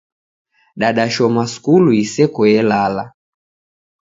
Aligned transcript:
Dadashoma 0.81 1.43
skulu 1.53 1.89
iseko 2.03 2.41
yelala 2.53 3.03